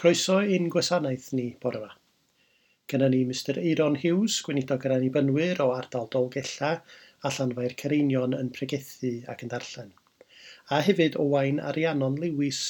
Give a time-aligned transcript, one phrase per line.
[0.00, 1.92] Croeso i'n gwasanaeth ni bore yma.
[2.92, 6.72] Gyda ni Mr Eiron Hughes, gweinidog yr annibynnwyr o ardal Dolgella
[7.24, 9.94] a Llanfair Cereinion yn pregethu ac yn darllen.
[10.68, 12.60] A hefyd Owain Ariannon Lewis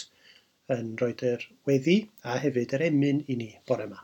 [0.76, 1.98] yn rhoi'r yr weddi
[2.30, 4.00] a hefyd yr emyn i ni bore yma.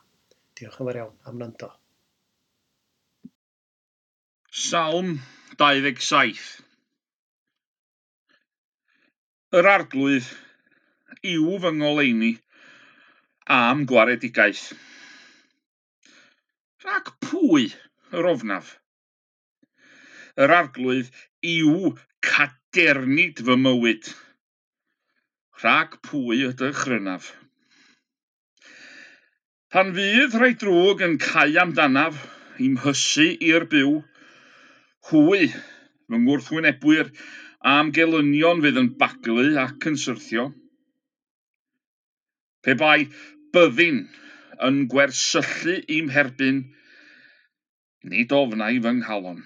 [0.59, 1.71] Diolch yn fawr iawn am nando.
[4.67, 5.17] Salm
[5.63, 6.47] 27
[9.61, 10.29] Yr arglwydd,
[11.37, 12.39] yw fy ngoleuni,
[13.53, 14.73] am gwaredigaeth.
[16.83, 17.67] Rhag pwy
[18.17, 18.71] yr ofnaf?
[20.41, 21.11] Yr arglwydd
[21.53, 21.93] yw
[22.25, 24.09] cadernid fy mywyd.
[25.63, 27.29] Rhag pwy ydych rynaf?
[29.73, 32.17] Pan fydd rhai drwg yn cau amdanaf,
[32.61, 33.93] i'm hysu i'r byw,
[35.11, 37.13] hwy fy ngwrthwynebwyr
[37.75, 40.49] am gelynion fydd yn baglu ac yn syrthio.
[42.63, 43.07] Pe bai
[43.57, 44.05] byfin
[44.67, 46.61] yn gwersyllu i'm herbyn,
[48.13, 49.43] nid ofnau fy nghalon.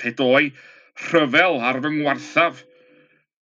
[0.00, 0.52] Pedoi
[1.06, 2.62] rhyfel ar fy ngwarthaf,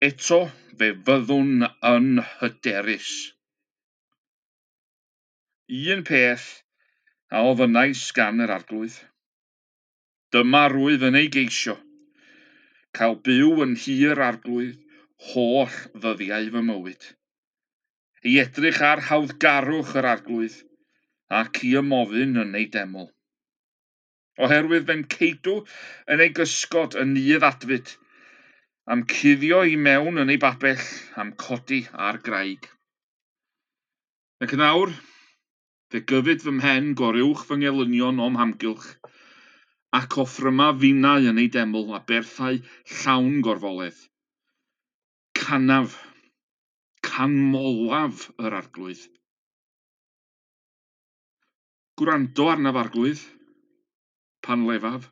[0.10, 0.40] eto
[0.80, 3.12] fe fyddwn yn hyderus.
[5.94, 6.48] Un peth
[7.30, 8.98] a ofynais gan yr arglwydd.
[10.34, 11.76] Dyma rwyf yn ei geisio,
[12.98, 14.78] cael byw yn hir arglwydd
[15.30, 17.10] holl ddyddiau fy mywyd
[18.28, 20.58] i edrych ar hawddgarwch yr arglwydd
[21.40, 23.08] ac i ymofyn yn ei deml.
[24.40, 25.56] Oherwydd fe'n ceidw
[26.14, 27.94] yn ei gysgod yn nydd adfyd,
[28.90, 30.86] am cuddio i mewn yn ei babell
[31.24, 32.68] am codi ar graig.
[34.44, 34.94] Ac yn awr,
[35.92, 38.90] fe gyfyd fy mhen goriwch fy ngelynion o'm hamgylch,
[40.00, 42.60] ac offryma finau yn ei deml a berthau
[43.00, 44.00] llawn gorfoledd.
[45.40, 45.98] Canaf
[47.20, 49.02] canmolaf yr arglwydd.
[52.00, 53.24] Gwrando arnaf arglwydd,
[54.46, 55.10] pan lefaf,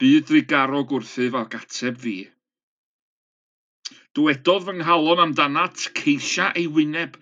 [0.00, 2.14] byd rigaro gwrthyf ac ateb fi.
[4.16, 7.20] Dwedodd fy nghalon amdanat ceisia ei wyneb,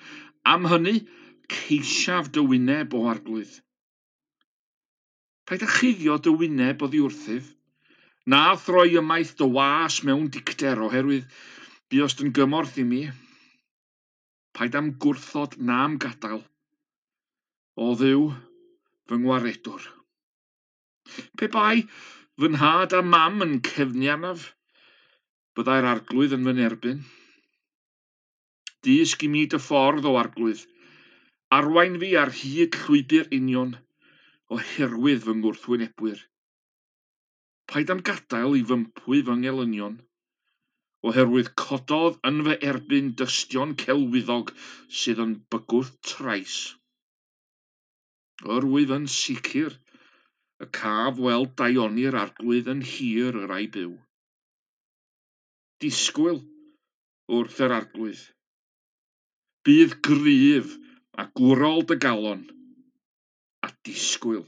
[0.54, 1.02] am hynny
[1.56, 3.58] ceisiaf dy wyneb o arglwydd.
[5.50, 7.50] Paid â chuddio dy wyneb o wrthyf,
[8.30, 11.26] na throi ymaith dy was mewn dicter oherwydd
[11.92, 13.02] buost yn gymorth i mi,
[14.56, 16.42] paid am gwrthod na'm gadael,
[17.80, 18.26] o ddiw
[19.08, 19.86] fy ngwaredwr.
[21.40, 21.86] Pe bai
[22.38, 24.50] fy nhad a mam yn cefnianaf,
[25.56, 27.00] byddai'r arglwydd yn fy nerbyn.
[28.84, 30.66] Dysg i mi dy ffordd o arglwydd,
[31.56, 33.72] arwain fi ar hyd llwybr union
[34.52, 36.20] oherwydd fy ngwrthwynebwyr.
[37.68, 39.96] Paid am gadael i fympwy fy ngelynion,
[41.06, 44.50] oherwydd cododd yn fy erbyn dystion celwyddog
[45.00, 46.56] sydd yn bygwth trais.
[48.56, 49.76] Yrwydd yn sicr,
[50.62, 53.94] y caf weld daioni'r arglwydd yn hir yr ei byw.
[55.82, 56.40] Disgwyl
[57.38, 58.22] wrth yr arglwydd.
[59.66, 60.72] Bydd gryf
[61.22, 62.42] a gwrol dy galon
[63.66, 64.46] a disgwyl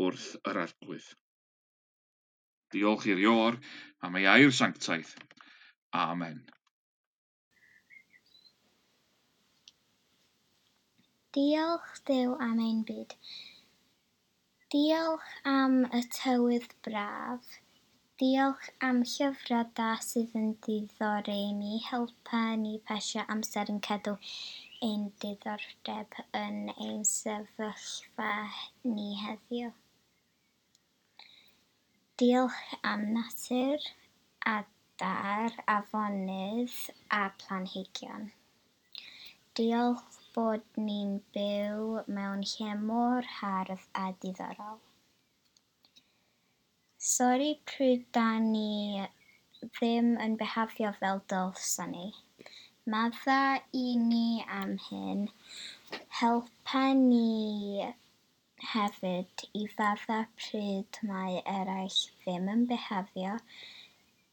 [0.00, 1.10] wrth yr arglwydd.
[2.72, 3.60] Diolch i'r ior
[4.06, 5.12] am ei air sanctaidd.
[5.92, 6.44] Amen.
[11.36, 13.12] Diolch Dyw am ein byd.
[14.72, 17.58] Diolch am y tywydd braf.
[18.20, 24.16] Diolch am llyfradau sydd yn diddori ni, helpa ni pasio amser yn cadw
[24.88, 28.32] ein diddordeb yn ein sefyllfa
[28.96, 29.72] ni heddiw.
[32.20, 33.92] Diolch am natur
[34.44, 34.62] a
[35.02, 36.74] adar, afonydd
[37.10, 38.30] a planhigion.
[39.58, 44.78] Diolch bod ni'n byw mewn lle mor hardd a diddorol.
[47.12, 49.02] Sori pryd da ni
[49.64, 52.06] ddim yn behafio fel dylson ni.
[52.94, 53.40] Madda
[53.82, 55.26] i ni am hyn,
[56.20, 57.90] helpa ni
[58.72, 63.36] hefyd i fadda pryd mae eraill ddim yn behafio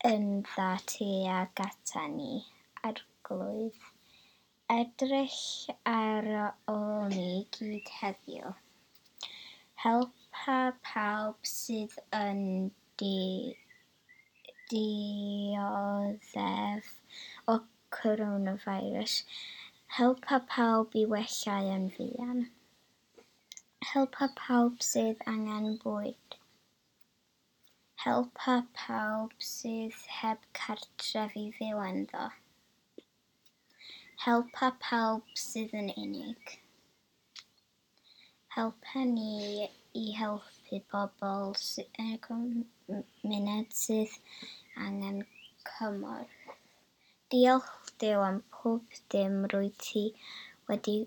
[0.08, 2.36] yndda tuag atan ni,
[2.88, 3.80] arglwydd,
[4.72, 5.40] edrych
[5.92, 6.28] ar
[6.74, 8.54] ôl ni gyd heddiw.
[9.84, 10.56] Helpa
[10.88, 12.42] pawb sydd yn
[13.02, 13.20] di
[14.72, 15.84] dioddef
[17.52, 17.60] o
[18.00, 19.20] coronavirus.
[20.00, 22.46] Helpa pawb i wella yn fuan.
[23.92, 26.39] Helpa pawb sydd angen bwyd
[28.00, 32.28] Helpa pawb sydd heb cartref i fyw ynddo.
[34.26, 36.54] Helpa pawb sydd yn unig.
[38.56, 39.68] Helpa ni
[40.04, 41.52] i helpu bobl
[42.06, 44.16] yn y cymuned sydd
[44.88, 45.22] angen
[45.74, 46.32] cymor.
[47.36, 50.06] Diolch Dyw am pob dim rwy ti
[50.72, 51.00] wedi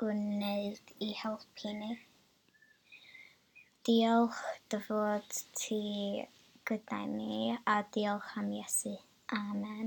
[0.00, 1.98] gwneud i helpu ni.
[3.88, 5.28] Diolch dy fod
[5.58, 5.76] ti
[6.68, 7.36] gyda ni
[7.74, 8.92] a diolch am Iesu.
[9.38, 9.86] Amen.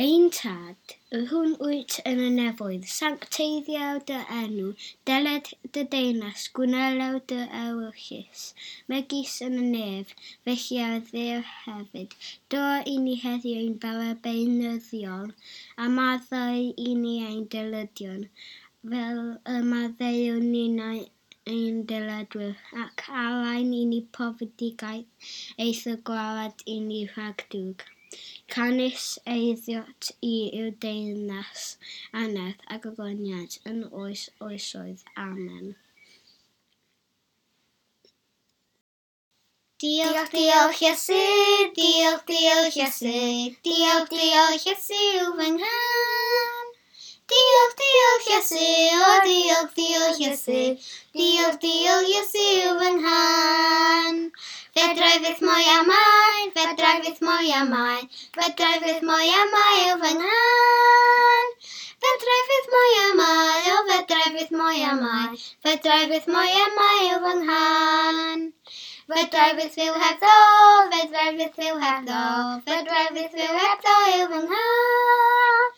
[0.00, 4.70] Ein tad, y hwn wyt yn y nefoedd, sancteiddiaw dy enw,
[5.10, 8.46] deled dy deunas, gwnelew dy ewyllus,
[8.92, 10.14] megis yn y nef,
[10.48, 12.16] felly a ddew hefyd.
[12.54, 12.62] Do
[12.94, 15.36] i ni heddiw ein bara beunyddiol,
[15.76, 18.26] a maddau i ni ein dylydion,
[18.94, 19.24] fel
[19.58, 22.56] y maddau ni'n ein dyledwyr,
[22.88, 25.32] ac alain i ni pofodigaeth
[25.68, 27.92] eith y gwarad i ni rhagdwg.
[28.54, 31.68] Canis eiddiot i yw deyrnas
[32.24, 35.06] anedd a gogoniant yn oes oesoedd.
[35.26, 35.72] Amen.
[39.82, 41.22] Diolch, diolch Iesu,
[41.78, 43.16] diolch, diolch Iesu,
[43.66, 45.02] diolch, diolch Iesu
[45.38, 46.71] fy nghan.
[47.32, 48.64] Diolch, diolch Iesu,
[49.08, 50.58] o diolch, diolch Iesu,
[51.16, 52.48] diolch, diolch Iesu
[52.80, 54.18] fy nghan.
[54.76, 58.02] Fedrai fydd mwy a mai, fedrai fydd mwy a mai,
[58.36, 61.50] fedrai fydd mwy a mai o fy nghan.
[62.04, 66.66] Fedrai fydd mwy a mai, o fedrai fydd mwy a mai, fedrai fydd mwy a
[66.76, 68.48] mai o fy nghan.
[69.12, 70.36] Fedrai fydd fyw hebddo,
[70.92, 72.24] fedrai fydd fyw hebddo,
[72.68, 75.71] fedrai fydd fyw hebddo yw fy nghan.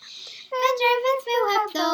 [0.63, 1.91] Verdrevet Wilhelm då,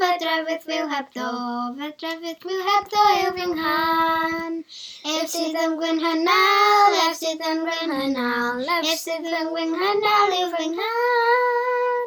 [0.00, 1.30] verdrevet Wilhelm då,
[1.78, 4.64] verdrevet Wilhelm då bring han.
[5.04, 10.34] Ef sydd yn gwyn hynal, ef sydd yn gwyn hynal, ef sydd yn gwyn hynal
[10.54, 12.02] bring han.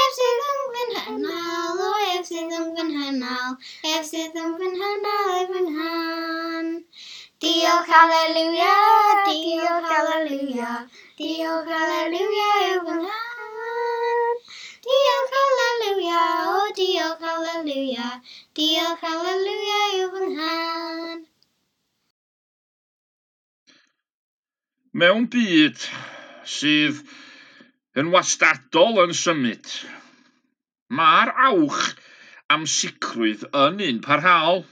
[0.00, 3.56] Ef sydd yn gwyn hynal, o ef sydd yn gwyn hynal,
[3.94, 6.70] ef sydd yn gwyn hynal bring han.
[7.40, 10.78] Diolch, hallelujah, diolch, hallelujah,
[11.16, 12.49] diolch, hallelujah.
[18.58, 21.24] diolch halleluja, yw fy nghan.
[25.00, 25.84] Mewn byd
[26.56, 27.02] sydd
[28.00, 29.72] yn wastadol yn symud,
[30.98, 31.82] mae'r awch
[32.50, 34.64] am sicrwydd yn un parhaol.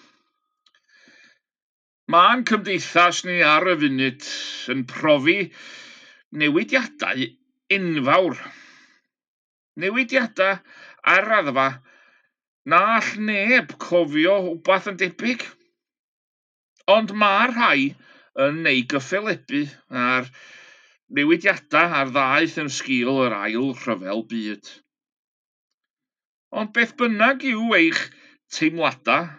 [2.11, 4.31] Mae'n cymdeithas ni ar y funud
[4.75, 5.37] yn profi
[6.41, 7.27] newidiadau
[7.77, 8.39] enfawr.
[9.79, 10.57] Newidiadau
[11.15, 11.69] ar raddfa
[12.69, 15.45] na all neb cofio wbath yn debyg.
[16.95, 17.87] Ond mae rhai
[18.45, 19.63] yn neu gyffelebu
[20.03, 20.29] ar
[21.19, 24.69] newidiadau a'r ddaeth yn sgil yr ail rhyfel byd.
[26.61, 28.05] Ond beth bynnag yw eich
[28.59, 29.31] teimladau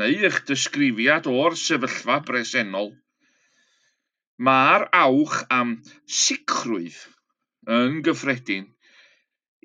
[0.00, 2.90] neu eich disgrifiad o'r sefyllfa bresennol,
[4.48, 5.76] mae'r awch am
[6.24, 7.00] sicrwydd
[7.78, 8.68] yn gyffredin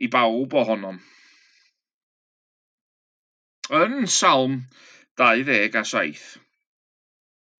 [0.04, 1.00] i bawb ohonom.
[3.74, 4.68] Yn Salm
[5.18, 6.20] 27,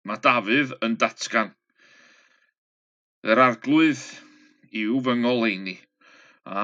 [0.06, 1.50] mae Dafydd yn datgan.
[3.26, 4.04] Yr arglwydd
[4.82, 5.74] yw fy ngoleini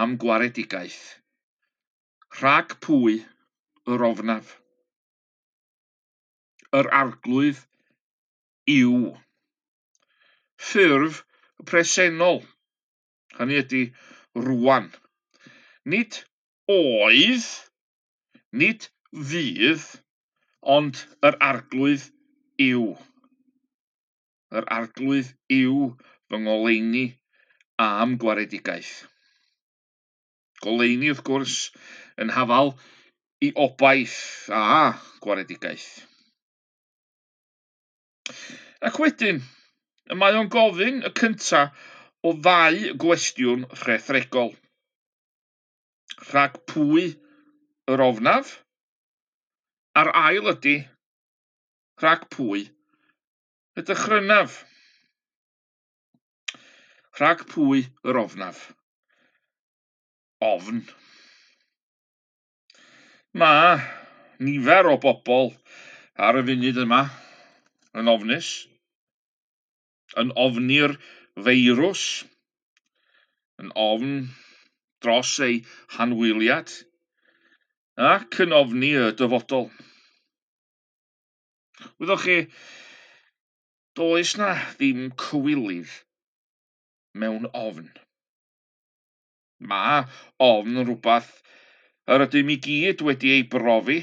[0.01, 0.99] am gwaredigaeth.
[2.37, 3.15] Rhag pwy
[3.89, 4.53] yr ofnaf.
[6.77, 7.65] Yr arglwydd
[8.77, 9.17] yw.
[10.69, 11.25] Ffurf
[11.65, 12.43] presennol.
[13.41, 13.85] Hynny ydy
[14.37, 14.93] rwan.
[15.89, 16.21] Nid
[16.69, 17.53] oedd,
[18.53, 19.83] nid fydd,
[20.75, 22.05] ond yr arglwydd
[22.63, 22.91] yw.
[24.55, 25.89] Yr arglwydd yw
[26.29, 27.05] fy ngoleini
[27.85, 28.93] am gwaredigaeth.
[30.63, 31.57] Goleini wrth gwrs
[32.21, 32.75] yn hafal
[33.41, 34.19] i obaith
[34.53, 34.63] a
[35.23, 35.89] gwaredigaeth.
[38.87, 39.41] Ac wedyn,
[40.11, 41.65] y mae o'n gofyn y cynta
[42.23, 44.53] o ddau gwestiwn rhethregol.
[46.31, 47.07] Rhag pwy
[47.91, 48.59] yr ofnaf
[49.99, 50.77] A'r ail ydy,
[51.99, 52.61] rhag pwy,
[53.75, 54.53] y dychrynaf.
[57.19, 58.61] Rhag pwy yr ofnaf.
[60.47, 60.79] Ofn.
[63.35, 63.81] Mae
[64.47, 65.51] nifer o bobl
[66.27, 67.01] ar y funud yma
[67.99, 68.53] yn ofnus,
[70.23, 70.95] yn ofni'r
[71.35, 72.05] feirws,
[73.59, 74.15] yn ofn
[75.03, 75.59] dros ei
[75.97, 76.71] hanwyliad,
[77.99, 79.67] ac yn ofni y dyfodol.
[81.99, 82.37] Wyddoch chi,
[83.99, 85.91] does na ddim cywilydd
[87.13, 87.89] mewn ofn.
[89.59, 90.05] Mae
[90.39, 91.33] ofn rhywbeth
[92.07, 93.99] yr ydym i gyd wedi ei brofi,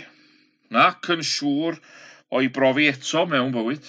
[0.84, 1.80] ac yn siŵr
[2.36, 3.88] o'i brofi eto mewn bywyd.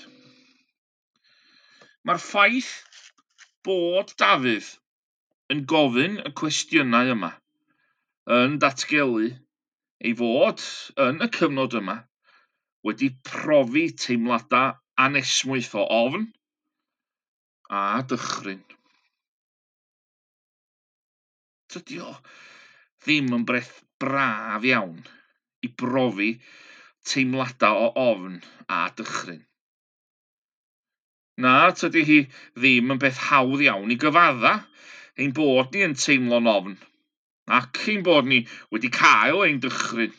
[2.07, 2.71] Mae'r ffaith
[3.67, 4.71] bod Dafydd
[5.53, 7.33] yn gofyn y cwestiynau yma
[8.39, 9.27] yn datgelu
[9.99, 10.61] ei fod
[11.05, 11.95] yn y cyfnod yma
[12.87, 16.27] wedi profi teimladau anesmwyth o ofn
[17.79, 18.63] a dychryn.
[21.69, 22.13] Tydi o
[23.03, 25.03] ddim yn breth braf iawn
[25.67, 26.31] i brofi
[27.11, 28.39] teimladau o ofn
[28.79, 29.43] a dychryn.
[31.43, 32.19] Na, tydi hi
[32.55, 34.55] ddim yn beth hawdd iawn i gyfadda
[35.19, 36.79] ein bod ni yn teimlo'n ofn
[37.57, 40.13] ac ein bod ni wedi cael ein dychryn.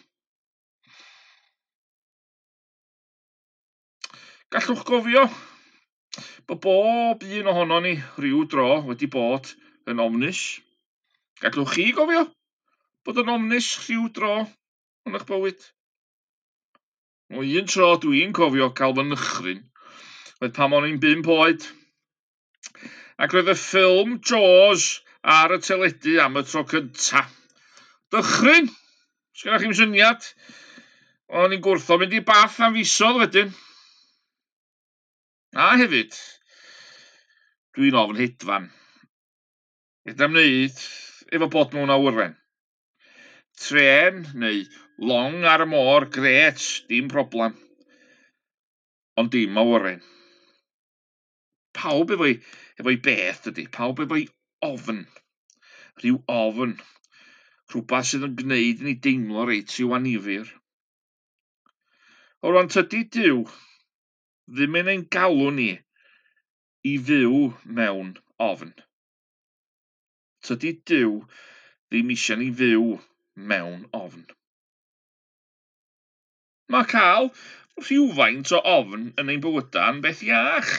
[4.50, 5.28] Gallwch gofio
[6.50, 9.52] bod bob un ohono ni rhyw dro wedi bod
[9.90, 10.40] yn omnus.
[11.42, 12.24] Gallwch chi gofio
[13.06, 14.34] bod yn omnus rhyw dro
[15.06, 15.60] yn eich bywyd.
[17.30, 19.62] O un tro dwi'n cofio cael fy nychryn,
[20.42, 21.62] oedd pam o'n i'n bum poed.
[23.22, 24.88] Ac roedd y ffilm Jaws
[25.22, 27.24] ar y teledu am y tro cynta.
[28.10, 28.68] Dychryn,
[29.36, 30.26] sgynna chi'n syniad,
[31.28, 33.52] o'n i'n gwrtho mynd i bath am fisodd wedyn.
[35.54, 36.16] A hefyd,
[37.76, 38.70] dwi'n ofn hedfan.
[40.08, 40.78] Edam wneud
[41.30, 42.36] efo bod mewn awyren.
[43.60, 44.64] Tren neu
[45.04, 47.58] long ar y môr, gret, dim problem.
[49.20, 50.00] Ond dim awyren.
[51.76, 52.38] Pawb efo'i
[52.80, 54.24] efo beth ydy, pawb efo'i
[54.68, 55.04] ofn.
[56.02, 56.76] Rhyw ofn.
[57.70, 60.48] Rhywbeth sydd yn gwneud ni deimlo reit i'w anifir.
[62.42, 63.44] O ran tydi diw,
[64.50, 65.70] ddim yn ein galw ni
[66.90, 67.40] i fyw
[67.78, 68.14] mewn
[68.50, 68.72] ofn.
[70.46, 72.84] Tydi Dyw ddim eisiau ni fyw
[73.50, 74.22] mewn ofn.
[76.72, 77.28] Mae cael
[77.82, 80.72] rhywfaint o ofn yn ein bywydau yn beth iach,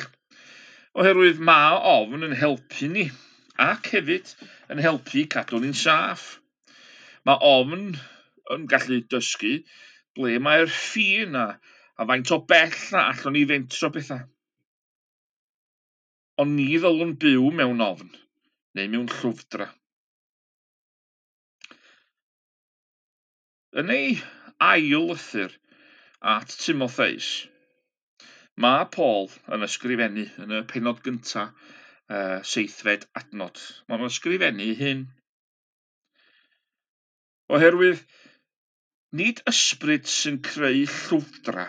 [0.97, 3.05] oherwydd mae ofn yn helpu ni
[3.65, 4.33] ac hefyd
[4.73, 6.25] yn helpu cadw ni'n saff.
[7.25, 7.91] Mae ofn
[8.55, 9.53] yn gallu dysgu
[10.17, 11.47] ble mae'r ffin a,
[11.99, 14.25] a faint o bell a allwn ni fentro bethau.
[16.41, 18.09] Ond ni ddylwn byw mewn ofn
[18.77, 19.67] neu mewn llwfdra.
[23.81, 24.15] Yn ei
[24.67, 25.53] ail lythyr
[26.33, 27.29] at Timotheus,
[28.63, 31.53] mae Paul yn ysgrifennu yn y penod gyntaf
[32.11, 33.61] uh, seithfed adnod.
[33.87, 35.05] Mae'n ysgrifennu hyn.
[37.51, 38.03] Oherwydd,
[39.19, 41.67] nid ysbryd sy'n creu llwfdra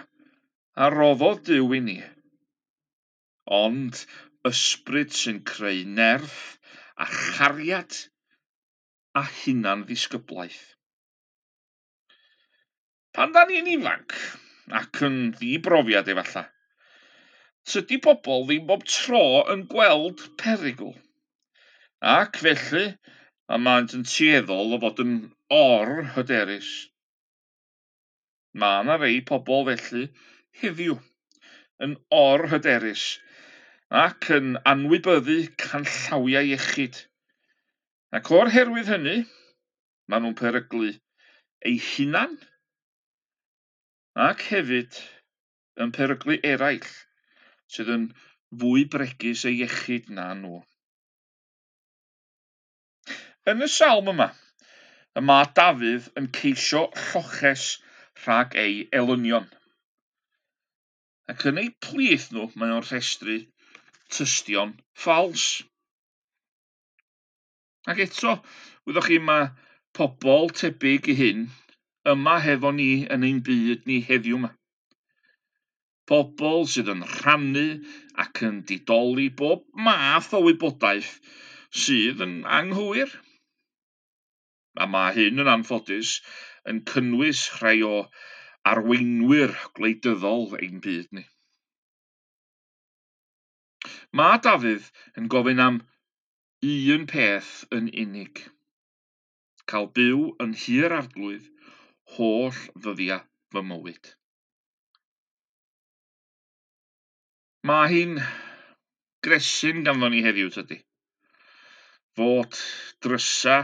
[0.82, 1.96] a roddodd Dyw i ni,
[3.62, 4.04] ond
[4.48, 6.38] ysbryd sy'n creu nerth
[7.02, 7.98] a chariad
[9.18, 10.62] a hunan ddisgyblaeth.
[13.12, 14.14] Pan da ni'n ifanc
[14.78, 16.46] ac yn ddibrofiad efallai,
[17.70, 20.94] Tydi pobl ddim bob tro yn gweld perigl.
[22.12, 22.86] ac felly
[23.54, 25.12] a maent yn tueddol o fod yn
[25.56, 26.70] or-hyderus.
[28.58, 30.08] Mae yna rei pobl felly
[30.62, 30.96] heddiw
[31.86, 33.04] yn or-hyderus
[34.02, 36.98] ac yn anwybyddu canllawiau iechyd.
[38.18, 39.16] Ac o'r herwydd hynny,
[40.10, 40.90] maen nhw'n peryglu
[41.70, 42.34] eu hunan
[44.26, 44.98] ac hefyd
[45.84, 46.90] yn peryglu eraill
[47.72, 48.06] sydd yn
[48.62, 50.60] fwy bregus eu iechyd na nhw.
[53.52, 54.28] Yn y salm yma,
[55.18, 57.64] y mae Dafydd yn ceisio lloches
[58.24, 59.48] rhag ei elynion.
[61.32, 63.40] Ac yn eu plith nhw, mae o'n rhestru
[64.12, 65.46] tystion ffals.
[67.90, 68.36] Ac eto,
[68.86, 69.50] wyddoch chi mae
[69.96, 71.46] pobl tebyg i hyn
[72.12, 74.52] yma hefo ni yn ein byd ni heddiw yma.
[76.10, 77.66] Pobl sydd yn rhannu
[78.24, 81.12] ac yn didoli bob math o wybodaeth
[81.82, 83.12] sydd yn anghywir.
[84.82, 86.16] A mae hyn yn anffodus
[86.72, 87.94] yn cynnwys rhai o
[88.72, 91.24] arweinwyr gwleidyddol ein byd ni.
[94.20, 95.80] Mae Dafydd yn gofyn am
[96.70, 98.42] un peth yn unig.
[99.70, 101.48] Cael byw yn hir arglwydd
[102.16, 104.12] holl ddyddiau fy mywyd.
[107.70, 108.16] Mae hi'n
[109.22, 110.80] gresyn ganddo ni heddiw tydi.
[112.18, 112.58] Fod
[113.04, 113.58] drysa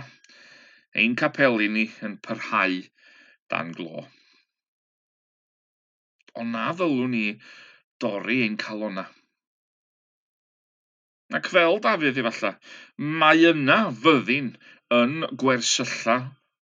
[1.03, 2.77] ein capeli ni yn parhau
[3.51, 4.05] dan glo.
[6.39, 7.25] Ond na ddylwn ni
[8.05, 9.09] dorri ein calona.
[11.35, 12.55] Ac fel Dafydd efallai,
[13.23, 14.53] mae yna fyddin
[15.01, 16.21] yn gwersylla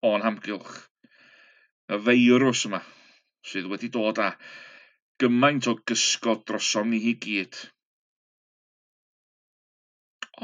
[0.08, 0.72] o'n hamgylch.
[1.92, 2.80] Y feirws yma
[3.46, 4.32] sydd wedi dod â
[5.22, 7.60] gymaint o gysgod drosom ni hi gyd.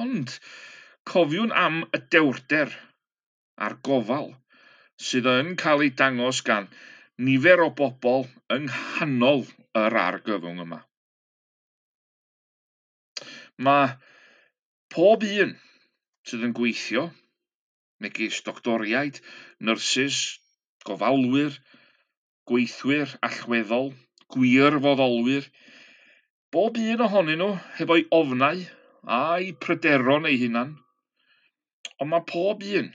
[0.05, 0.37] Ond
[1.09, 2.73] cofiwn am y dewrder
[3.67, 4.31] a'r gofal
[5.09, 6.71] sydd yn cael ei dangos gan
[7.27, 8.25] nifer o bobl
[8.57, 9.45] yng nghanol
[9.83, 10.81] yr argyfwng yma.
[13.67, 13.91] Mae
[14.95, 15.53] pob un
[16.29, 17.09] sydd yn gweithio,
[18.03, 19.21] megis doctoriaid,
[19.69, 20.19] nyrsys,
[20.87, 21.59] gofalwyr,
[22.49, 23.93] gweithwyr allweddol,
[24.35, 25.49] gwir foddolwyr,
[26.53, 28.65] bob un ohonyn nhw hefo'i ofnau
[29.19, 30.75] a'i pryderon eu hunan,
[31.99, 32.91] ond mae pob un,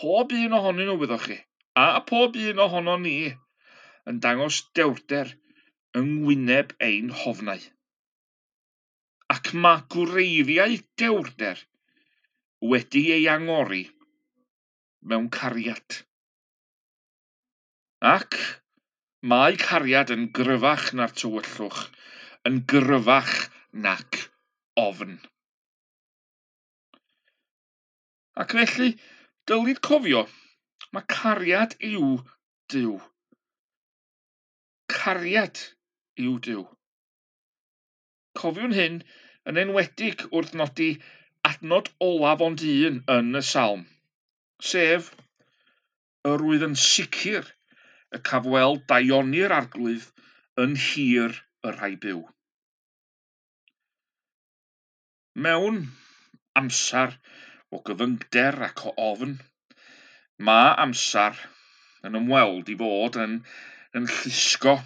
[0.00, 1.38] pob un ohonyn nhw wyddoch chi,
[1.76, 3.16] a pob un ohono ni,
[4.08, 5.32] yn dangos dewrder
[5.98, 7.62] yng ngwyneb ein hofnau.
[9.34, 11.62] Ac mae gwreiddiau dewrder
[12.70, 13.82] wedi ei angori
[15.10, 15.98] mewn cariad.
[18.14, 18.38] Ac
[19.30, 21.78] Mae cariad yn gryfach na'r tywyllwch,
[22.48, 23.32] yn gryfach
[23.86, 24.18] nac
[24.82, 25.16] ofn.
[28.44, 28.92] Ac felly,
[29.50, 30.22] dylid cofio,
[30.94, 32.12] mae cariad yw
[32.74, 32.94] Dyw.
[34.94, 35.64] Cariad
[36.26, 36.62] yw Dyw.
[38.38, 39.02] Cofiwn hyn
[39.50, 40.92] yn enwedig wrth nodi
[41.50, 43.86] adnod olaf ond un yn y salm,
[44.70, 45.10] sef
[46.30, 47.55] yr wydd yn sicr
[48.16, 50.08] y cafwel daioni'r arglwydd
[50.62, 52.22] yn hir y rhai byw.
[55.46, 55.82] Mewn
[56.60, 57.18] amser
[57.74, 59.36] o gyfyngder ac o ofn,
[60.48, 61.42] mae amser
[62.08, 63.38] yn ymweld i fod yn,
[63.98, 64.76] yn llusgo.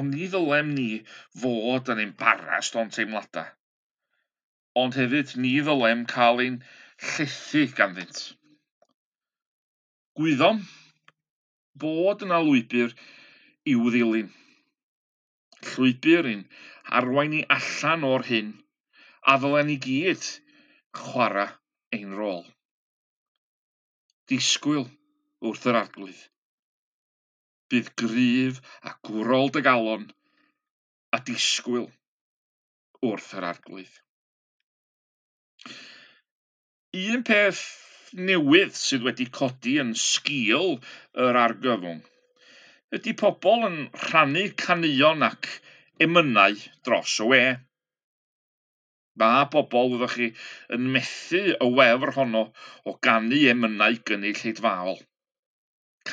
[0.00, 0.88] Ond ni ddylem ni
[1.44, 3.50] fod yn embarast o'n teimladau.
[4.82, 6.62] Ond hefyd ni ddylem cael ein
[7.10, 8.22] llethu ganddynt.
[10.18, 10.48] Gwyddo
[11.82, 12.90] bod yna lwybr
[13.72, 14.26] i'w ddilyn.
[15.68, 16.42] Llwybr yn
[16.98, 18.50] arwain ni allan o'r hyn
[19.32, 20.26] a ddylen ni gyd
[20.98, 21.46] chwarae
[21.96, 22.42] ein rôl.
[24.28, 24.84] Disgwyl
[25.48, 26.20] wrth yr arglwydd.
[27.72, 30.04] Bydd gryf a gwrol dy galon
[31.16, 31.88] a disgwyl
[33.08, 33.96] wrth yr arglwydd.
[37.00, 37.64] Un peth
[38.28, 40.74] newydd sydd wedi codi yn sgil
[41.26, 42.00] yr argyfwng.
[42.96, 45.48] Ydy pobl yn rhannu canuon ac
[46.06, 47.42] emynau dros y we.
[49.20, 50.28] Mae bobl fyddwch chi
[50.76, 52.44] yn methu y wefr honno
[52.88, 55.00] o ganu emynau gynnu lleidfaol.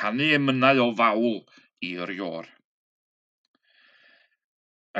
[0.00, 1.38] Canu emynau o fawl
[1.90, 2.48] i'r ior.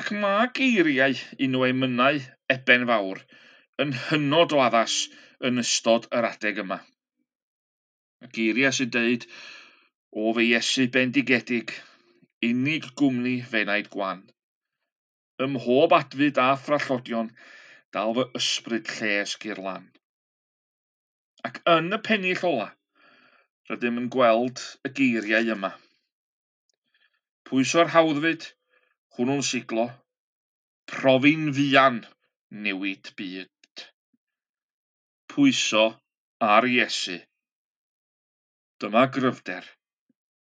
[0.01, 2.21] Ac mae geiriau un o emynau
[2.55, 3.25] eben fawr
[3.85, 5.01] yn hynod o addas
[5.49, 6.81] yn ystod yr adeg yma.
[8.25, 9.27] Y geiriau sy'n deud,
[10.13, 11.73] o fe Iesu bendigedig,
[12.49, 14.21] unig gwmni fenaid gwan.
[15.41, 17.31] Ym mhob adfyd a thrallodion,
[17.95, 19.87] dal fy ysbryd lles gyrlan.
[21.49, 22.69] Ac yn y pennill ola,
[23.71, 25.71] rydym yn gweld y geiriau yma.
[27.49, 28.45] Pwyso'r hawddfyd,
[29.17, 29.87] hwnnw'n siglo,
[30.93, 32.03] profi'n fian
[32.67, 33.49] newid byd
[35.31, 35.85] pwyso
[36.53, 37.19] ar Iesu.
[38.81, 39.67] Dyma gryfder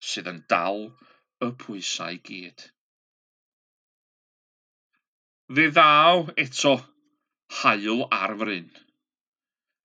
[0.09, 0.85] sydd yn dal
[1.45, 2.65] y pwysau gyd.
[5.57, 6.75] Fe ddaw eto
[7.59, 8.69] hael ar fryn,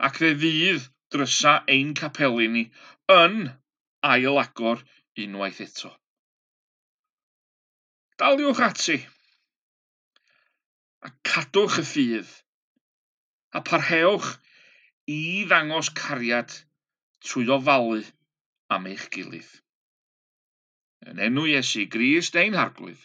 [0.07, 2.64] ac fe fydd drysa ein capelu ni
[3.16, 3.38] yn
[4.12, 4.85] ail agor
[5.24, 5.90] unwaith eto.
[8.20, 8.98] Daliwch ati
[11.09, 12.35] a cadwch y ffydd
[13.59, 14.35] a parhewch
[15.11, 16.53] i ddangos cariad
[17.25, 18.01] trwy ofalu
[18.75, 19.51] am eich gilydd.
[21.11, 23.03] Yn enw Iesu Grist ein harglwydd.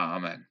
[0.00, 0.47] Amen.